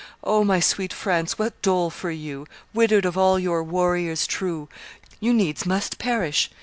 [0.23, 4.67] O my sweet France, what dole for you, Widowed of all your warriors true!
[5.19, 6.49] You needs must perish!